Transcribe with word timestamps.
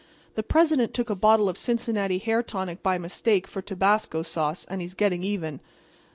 The 0.33 0.41
President 0.41 0.95
took 0.95 1.11
a 1.11 1.15
bottle 1.15 1.47
of 1.47 1.59
Cincinnati 1.59 2.17
hair 2.17 2.41
tonic 2.41 2.81
by 2.81 2.97
mistake 2.97 3.45
for 3.45 3.61
tabasco 3.61 4.23
sauce, 4.23 4.65
and 4.65 4.81
he's 4.81 4.95
getting 4.95 5.21
even. 5.21 5.59